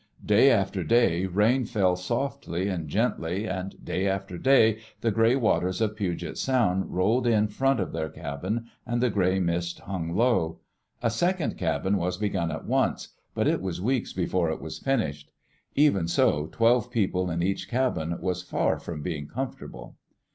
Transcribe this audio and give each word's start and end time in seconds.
Day 0.25 0.49
after 0.49 0.83
day 0.83 1.27
rain 1.27 1.63
fell 1.65 1.95
softly 1.95 2.67
and 2.67 2.87
gently, 2.89 3.45
and 3.45 3.85
day 3.85 4.07
after 4.07 4.35
day 4.39 4.79
the 5.01 5.11
gray 5.11 5.35
waters 5.35 5.79
of 5.79 5.95
Puget 5.95 6.39
Sound 6.39 6.95
rolled 6.95 7.27
in 7.27 7.47
front 7.47 7.79
of 7.79 7.91
their 7.91 8.09
cabin 8.09 8.65
and 8.83 8.99
the 8.99 9.11
gray 9.11 9.39
mist 9.39 9.81
hung 9.81 10.15
low. 10.15 10.57
A 11.03 11.11
second 11.11 11.55
cabin 11.55 11.97
was 11.97 12.17
begun 12.17 12.49
at 12.49 12.65
once, 12.65 13.09
but 13.35 13.45
it 13.47 13.61
was 13.61 13.79
weeks 13.79 14.11
before 14.11 14.49
it 14.49 14.59
was 14.59 14.79
finished. 14.79 15.29
Even 15.75 16.07
so, 16.07 16.47
twelve 16.51 16.89
people 16.89 17.29
in 17.29 17.43
each 17.43 17.69
cabin 17.69 18.19
was 18.19 18.41
far 18.41 18.79
from 18.79 19.03
being 19.03 19.27
comfortable. 19.27 19.97